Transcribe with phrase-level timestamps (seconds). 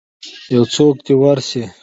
[0.53, 1.63] یوڅوک دی ورشئ